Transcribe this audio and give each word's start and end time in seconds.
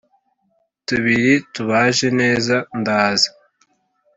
tubiri 0.85 1.33
tubaje 1.53 2.07
neza 2.19 2.55
ndaza 2.79 3.29